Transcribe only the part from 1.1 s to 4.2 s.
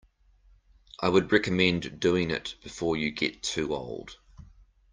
recommend doing it before you get too old.